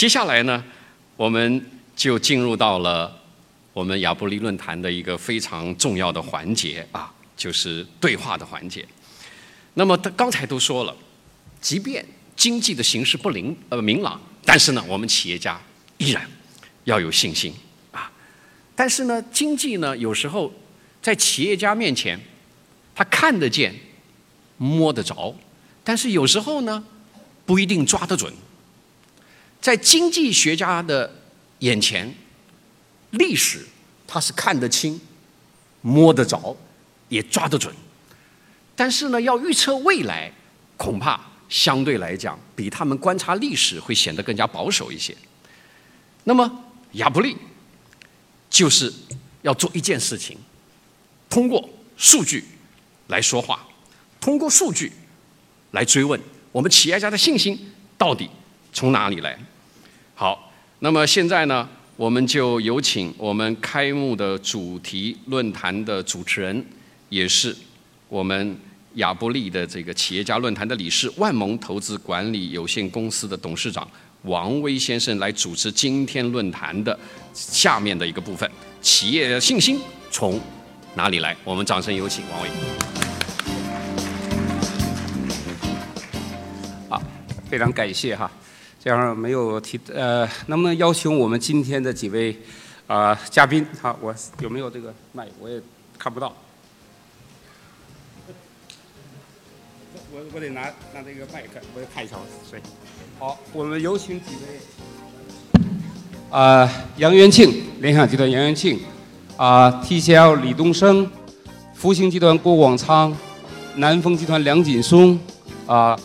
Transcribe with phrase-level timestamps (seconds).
[0.00, 0.64] 接下来呢，
[1.14, 1.62] 我们
[1.94, 3.14] 就进入到了
[3.74, 8.82] 我们亚布力论坛的一个非常重要的环节啊，就是对话的环节。
[9.74, 10.96] 那么他刚才都说了，
[11.60, 12.02] 即便
[12.34, 15.60] 经济的形势不灵呃明朗，但是呢，我们企业家
[15.98, 16.26] 依然
[16.84, 17.52] 要有信心
[17.92, 18.10] 啊。
[18.74, 20.50] 但是呢，经济呢，有时候
[21.02, 22.18] 在企业家面前，
[22.94, 23.74] 他看得见、
[24.56, 25.36] 摸得着，
[25.84, 26.82] 但是有时候呢，
[27.44, 28.32] 不一定抓得准。
[29.60, 31.12] 在经济学家的
[31.58, 32.14] 眼前，
[33.10, 33.66] 历史
[34.06, 34.98] 他是看得清、
[35.82, 36.56] 摸得着、
[37.08, 37.74] 也抓得准，
[38.74, 40.32] 但是呢，要预测未来，
[40.76, 45.14] 恐怕相对来讲，比他们观察历史会显得更加保守一些。
[46.24, 47.36] 那么，亚布力
[48.48, 48.92] 就是
[49.42, 50.38] 要做一件事情，
[51.28, 52.44] 通过数据
[53.08, 53.68] 来说话，
[54.20, 54.90] 通过数据
[55.72, 56.18] 来追问
[56.50, 58.30] 我们企业家的信心到底
[58.72, 59.38] 从哪里来。
[60.20, 61.66] 好，那么现在呢，
[61.96, 66.62] 我们就有请我们开幕的主题论坛的主持人，
[67.08, 67.56] 也是
[68.06, 68.54] 我们
[68.96, 73.90] 亚布力的这个企业家论坛的理事，万盟投资管理有限公司的董事长
[74.24, 76.98] 王威先生来主持今天论坛的
[77.32, 78.46] 下面的一个部分：
[78.82, 80.38] 企业信心从
[80.96, 81.34] 哪里来？
[81.44, 82.48] 我们掌声有请王威。
[86.90, 87.02] 好，
[87.48, 88.30] 非常感谢哈。
[88.82, 92.34] 这样没有提呃，能不能邀请我们今天的几位
[92.86, 93.66] 啊嘉宾？
[93.78, 95.28] 好，我有没有这个麦？
[95.38, 95.60] 我也
[95.98, 96.34] 看不到。
[100.12, 100.62] 我我得拿
[100.94, 102.16] 拿这个麦克，我得看一下
[102.50, 102.58] 谁。
[103.18, 105.60] 好，我们有请几位。
[106.30, 108.80] 啊，杨元庆，联想集团杨元庆，
[109.36, 111.06] 啊，TCL 李东升，
[111.74, 113.14] 福星集团郭广昌，
[113.76, 115.20] 南丰集团梁锦松，
[115.66, 115.98] 啊，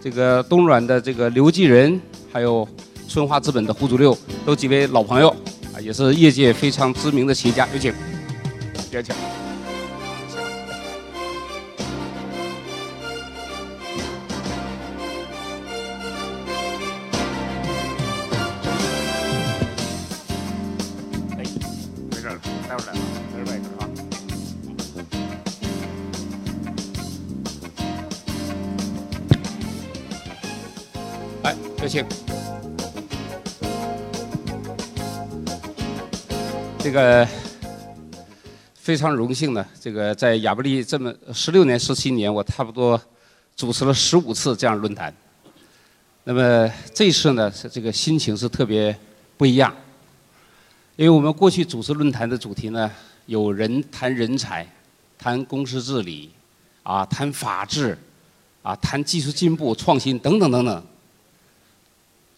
[0.00, 2.00] 这个东软的这个刘继仁。
[2.32, 2.66] 还有
[3.08, 5.28] 春华资本的胡祖六，都几位老朋友
[5.74, 7.92] 啊，也是业界非常知名的企业家，有请，
[8.92, 9.14] 有请。
[31.90, 32.06] 来，有请。
[36.78, 37.26] 这个
[38.74, 43.00] 非常荣幸呢，这个在亚布力这么十六年、十七年，我差不多
[43.56, 45.14] 主持了十五次这样论坛。
[46.24, 48.96] 那么这次呢，是这个心情是特别
[49.36, 49.74] 不一样，
[50.96, 52.90] 因为我们过去主持论坛的主题呢，
[53.26, 54.66] 有人谈人才，
[55.18, 56.30] 谈公司治理，
[56.82, 57.98] 啊，谈法治，
[58.62, 60.82] 啊，谈技术进步、创新等等等等。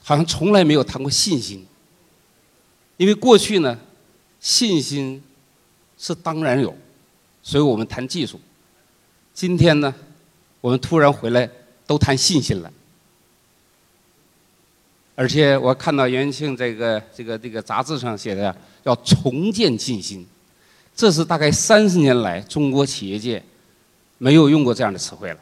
[0.05, 1.65] 好像从来没有谈过信心，
[2.97, 3.79] 因为过去呢，
[4.41, 5.23] 信心
[5.97, 6.77] 是当然有，
[7.41, 8.41] 所以我们谈技术。
[9.33, 9.95] 今天呢，
[10.61, 11.49] 我们突然回来
[11.87, 12.73] 都谈信心了，
[15.15, 20.27] 而且我看到袁庆这个这个这个杂志上写的要重建信心，
[20.97, 23.41] 这是大概三十年来中国企业界
[24.19, 25.39] 没有用过这样的词汇了。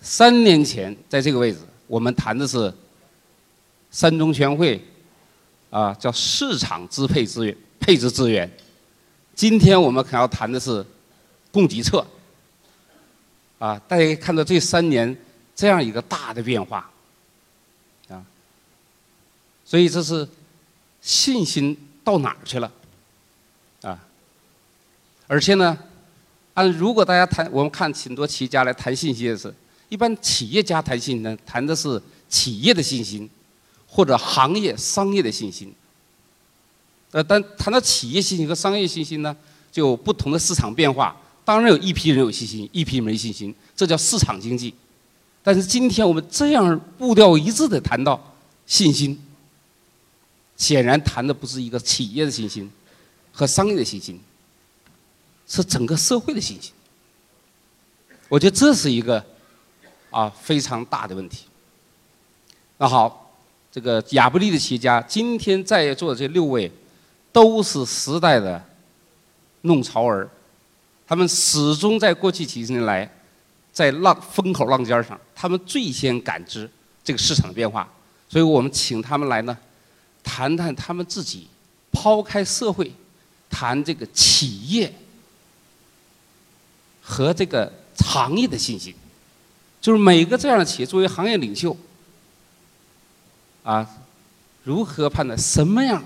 [0.00, 2.74] 三年前在这个位置，我们谈的是。
[3.90, 4.82] 三中全会，
[5.70, 8.50] 啊，叫市场支配资源、配置资源。
[9.34, 10.84] 今天我们可要谈的是
[11.50, 12.06] 供给侧，
[13.58, 15.16] 啊，大家看到这三年
[15.54, 16.90] 这样一个大的变化，
[18.08, 18.24] 啊，
[19.64, 20.26] 所以这是
[21.00, 22.72] 信心到哪儿去了，
[23.82, 23.98] 啊，
[25.26, 25.78] 而且呢，
[26.54, 29.54] 按如果大家谈，我们看挺多企业家来谈信心的是，
[29.88, 33.28] 一般企业家谈信呢，谈的是企业的信心。
[33.96, 35.74] 或者行业、商业的信心，
[37.12, 39.34] 呃，但谈到企业信心和商业信心呢，
[39.72, 41.16] 就不同的市场变化。
[41.46, 44.74] 当然有一批人有信心，一批没信心，这叫市场经济。
[45.42, 48.22] 但是今天我们这样步调一致的谈到
[48.66, 49.18] 信心，
[50.58, 52.70] 显然谈的不是一个企业的信心
[53.32, 54.20] 和商业的信心，
[55.48, 56.70] 是整个社会的信心。
[58.28, 59.24] 我觉得这是一个
[60.10, 61.46] 啊非常大的问题。
[62.76, 63.22] 那好。
[63.76, 66.72] 这个亚布力的企业家，今天在座的这六位，
[67.30, 68.64] 都是时代的
[69.60, 70.26] 弄潮儿，
[71.06, 73.06] 他们始终在过去几十年来，
[73.74, 76.66] 在浪风口浪尖上，他们最先感知
[77.04, 77.86] 这个市场的变化，
[78.30, 79.54] 所以我们请他们来呢，
[80.24, 81.46] 谈谈他们自己，
[81.92, 82.90] 抛开社会，
[83.50, 84.90] 谈这个企业
[87.02, 88.94] 和这个行业的信心，
[89.82, 91.76] 就是每个这样的企业作为行业领袖。
[93.66, 93.84] 啊，
[94.62, 96.00] 如何判断什么样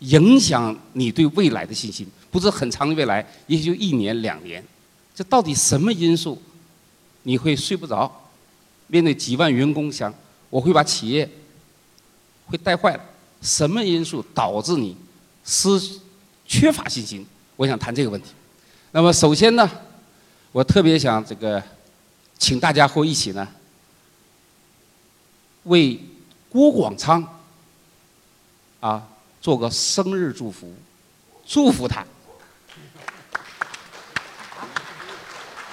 [0.00, 2.06] 影响你对未来的信心？
[2.30, 4.62] 不是很长的未来，也许就一年两年。
[5.14, 6.40] 这到底什么因素
[7.22, 8.12] 你会睡不着？
[8.88, 10.12] 面对几万员工想，
[10.50, 11.26] 我会把企业
[12.44, 13.02] 会带坏了。
[13.40, 14.94] 什么因素导致你
[15.46, 15.80] 失
[16.46, 17.24] 缺乏信心？
[17.56, 18.32] 我想谈这个问题。
[18.92, 19.70] 那么首先呢，
[20.52, 21.62] 我特别想这个，
[22.38, 23.48] 请大家和我一起呢，
[25.62, 25.98] 为
[26.54, 27.20] 郭广昌
[28.78, 29.02] 啊
[29.40, 30.72] 做个生日祝福，
[31.44, 32.04] 祝福他。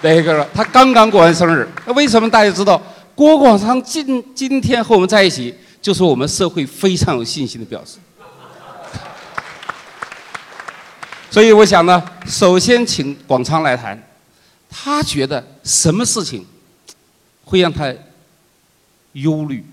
[0.02, 2.82] 那个他刚刚过完生日，那为什么大家知道
[3.14, 8.00] 郭广昌今今天和我们在一起，就是我们社会非常有信心的表示。
[11.30, 14.02] 所以我想呢，首先请广昌来谈，
[14.68, 16.44] 他觉得什么事情
[17.46, 17.94] 会让他
[19.12, 19.64] 忧虑，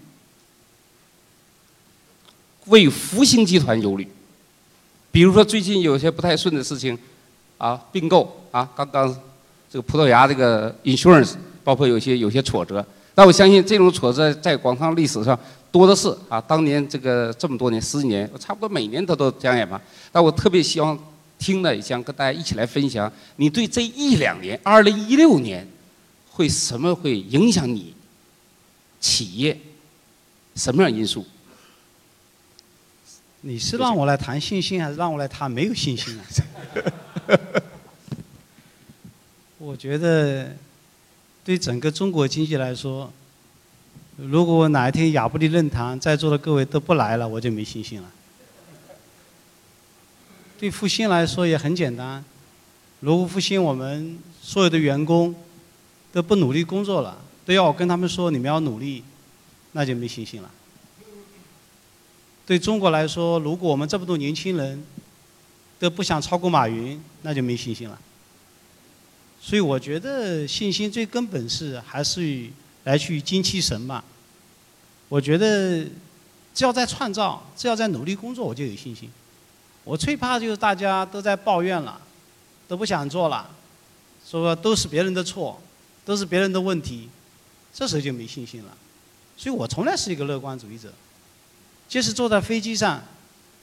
[2.68, 4.06] 为福星集团忧虑。
[5.10, 6.96] 比如说最近有些不太顺的事情，
[7.56, 9.08] 啊，并购啊，刚刚
[9.70, 11.34] 这个葡萄牙这个 insurance，
[11.64, 12.84] 包括有些有些挫折，
[13.14, 15.38] 但我相信这种挫折在广昌历史上
[15.72, 16.40] 多的是啊。
[16.40, 19.80] 当年这个这么多年十几年，差不多每年他都讲演吧。
[20.12, 20.98] 但我特别希望。
[21.40, 25.64] 听了，想跟大家一起来分享，你对这一两年，二零一六年，
[26.28, 27.94] 会什么会影响你
[28.98, 29.56] 企业？
[30.56, 31.24] 什么样因素？
[33.48, 36.22] 你是让我来谈信心，还是让我来谈没有信心啊？
[39.56, 40.54] 我觉得，
[41.42, 43.10] 对整个中国经济来说，
[44.18, 48.10] 如果哪一天亚布力论坛在座的各位都不来了，我就没信心了。
[50.58, 52.22] 对复兴来说也很简单，
[53.00, 55.34] 如果复兴我们所有的员工
[56.12, 57.16] 都不努力工作了，
[57.46, 59.02] 都要我跟他们说你们要努力，
[59.72, 60.50] 那就没信心了。
[62.48, 64.82] 对中国来说，如果我们这么多年轻人
[65.78, 67.98] 都不想超过马云，那就没信心了。
[69.38, 72.48] 所以我觉得信心最根本是还是
[72.84, 74.02] 来去精气神嘛。
[75.10, 75.84] 我觉得
[76.54, 79.10] 只要在创造，只要在努力工作，我就有信心。
[79.84, 82.00] 我最怕就是大家都在抱怨了，
[82.66, 83.46] 都不想做了，
[84.26, 85.60] 说都是别人的错，
[86.02, 87.10] 都是别人的问题，
[87.74, 88.74] 这时候就没信心了。
[89.36, 90.90] 所以我从来是一个乐观主义者。
[91.88, 93.02] 即使坐在飞机上，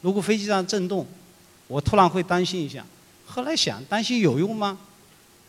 [0.02, 1.06] 如果飞机上震动，
[1.68, 2.84] 我突然会担心一下。
[3.26, 4.78] 后来想，担心有用吗？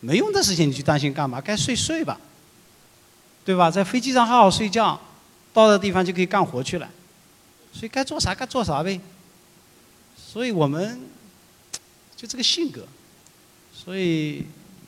[0.00, 1.40] 没用的事情你去担心干嘛？
[1.40, 2.20] 该睡睡吧，
[3.44, 3.70] 对吧？
[3.70, 5.00] 在飞机上好好睡觉，
[5.52, 6.88] 到的地方就可以干活去了。
[7.72, 9.00] 所以该做啥该做啥呗。
[10.16, 11.00] 所以我们
[12.14, 12.86] 就这个性格，
[13.72, 14.44] 所以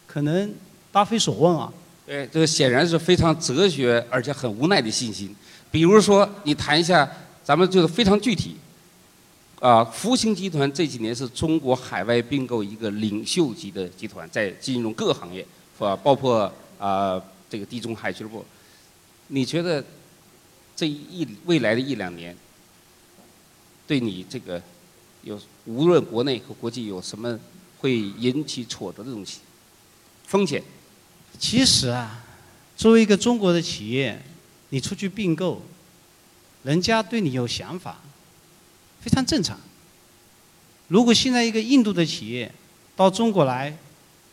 [0.06, 0.54] 可能
[0.92, 1.72] 答非所问啊。
[2.06, 5.34] 对，这个显然是非常哲学而且很无奈的信心。
[5.70, 7.10] 比如说，你谈一下，
[7.48, 8.56] 咱们就是非常具体。
[9.58, 15.40] 啊，福星集团这几年是中国海外并购一个领袖级的集团，在金融各个行业，
[15.78, 15.96] 是吧？
[15.96, 17.18] 包括啊
[17.48, 18.44] 这个地中海俱乐部。
[19.28, 19.82] 你觉得
[20.76, 22.36] 这一未来的一两年，
[23.86, 24.62] 对你这个？
[25.22, 27.38] 有无论国内和国际有什么
[27.78, 29.38] 会引起挫折的东西，
[30.26, 30.62] 风险。
[31.38, 32.22] 其实啊，
[32.76, 34.22] 作为一个中国的企业，
[34.68, 35.62] 你出去并购，
[36.62, 37.98] 人家对你有想法，
[39.00, 39.58] 非常正常。
[40.88, 42.52] 如果现在一个印度的企业
[42.96, 43.76] 到中国来，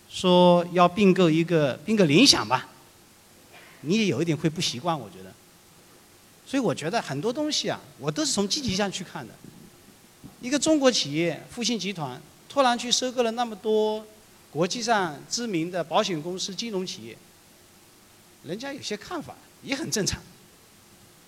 [0.10, 2.70] 说要并购一个并购联想吧，
[3.82, 5.34] 你也有一点会不习惯，我觉得。
[6.46, 9.34] 所以我觉得很多东西啊，我都是从积极上去看的。
[10.42, 14.06] 一个中国企业复兴集团突然去收购了那么多
[14.52, 17.18] 国际上知名的保险公司、金融企业，
[18.44, 20.22] 人家有些看法也很正常，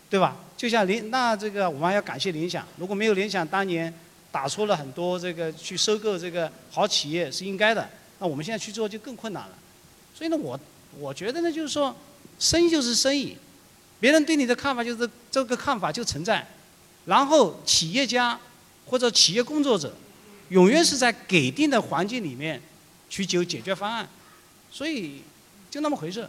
[0.09, 0.37] 对吧？
[0.57, 3.93] 就像联那这个我们还要感谢联想，如果没有联想当年
[4.31, 9.55] 打出了很多这个去收购这个好企业是应该的，那我们现在去做就更困难了。
[10.13, 10.59] 所以呢，我
[10.99, 11.95] 我觉得呢，就是说
[12.39, 13.37] 生意就是生意，
[13.99, 16.45] 别人对你的看法就是这个看法就存在，
[17.05, 18.37] 然后企业家。
[18.89, 19.93] 或者企业工作者，
[20.47, 22.61] 永远是在给定的环境里面
[23.09, 24.07] 去求解决方案，
[24.71, 25.21] 所以
[25.69, 26.25] 就那么回事。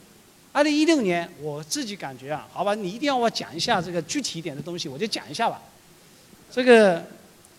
[0.52, 5.60] 二零一六年，我自己感觉啊，好吧，你一定要我讲一下这个具体一点的东西，我就讲一下吧。
[6.50, 7.04] 这个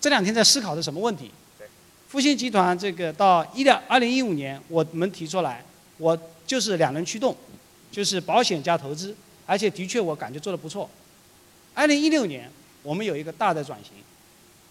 [0.02, 1.32] 这两天在思考的什么问题？
[2.08, 5.64] 复兴集团这个到一两二零一五年，我们提出来，
[5.98, 6.18] 我
[6.48, 7.36] 就是两轮驱动，
[7.92, 9.16] 就是保险加投资，
[9.46, 10.90] 而且的确我感觉做的不错。
[11.76, 13.94] 二零一六年，我们有一个大的转型。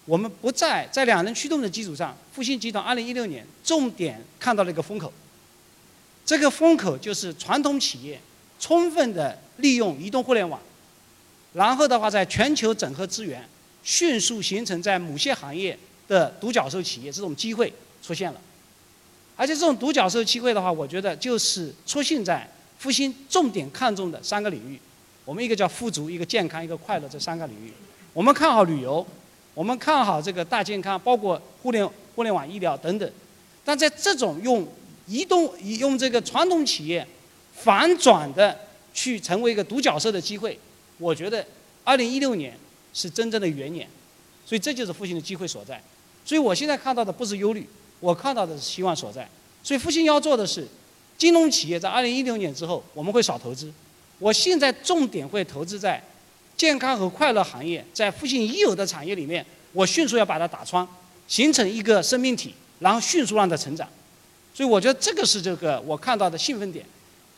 [0.05, 5.13] 我们不在在两轮驱动的基础上，复兴集团二零一六年重点看到了一个风口。
[6.29, 8.21] 这个风口就是传统企业
[8.61, 10.61] 充分的利用移动互联网，
[11.55, 13.43] 然后的话在全球整合资源，
[13.83, 18.41] 迅速形成在某些行业的独角兽企业这种机会出现了。
[19.37, 22.47] 而且这种独角兽机会的话，我觉得就是出现在
[22.79, 24.79] 复兴重点看重的三个领域。
[25.25, 27.73] 我们一个叫富足，一个健康，一个快乐这三个领域。
[28.13, 29.07] 我们看好旅游，
[29.55, 33.11] 我们看好这个大健康，包括互联互联网医疗等等。
[33.65, 34.69] 但在这种用
[35.09, 37.07] 移动用这个传统企业
[37.53, 38.57] 反转的
[38.93, 40.59] 去成为一个独角兽的机会，
[40.99, 41.45] 我觉得
[41.83, 42.57] 二零一六年
[42.93, 43.89] 是真正的元年，
[44.45, 45.83] 所以这就是复兴的机会所在。
[46.25, 47.67] 所以我现在看到的不是忧虑，
[48.01, 49.29] 我看到的是希望所在。
[49.63, 50.69] 所以复兴要做的是，
[51.17, 53.73] 金融企业在二零一六年之后我们会少投资，
[54.19, 56.03] 我现在重点会投资在
[56.57, 60.87] 健康和快乐行业，在复兴已有的产业里面，我迅速要把它打穿，
[61.27, 62.55] 形成一个生命体。
[62.81, 63.89] 然后迅速让它成长，
[64.59, 66.85] 所以我觉得这个是这个我看到的兴奋点。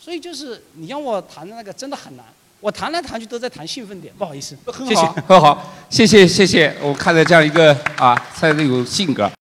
[0.03, 2.25] 所以就是你让我谈的那个真的很难，
[2.59, 4.57] 我谈来谈去都在谈兴奋点，不好意思。
[4.89, 6.75] 谢谢，很好，谢谢谢谢。
[6.81, 9.29] 我看到这样一个啊，才有性格。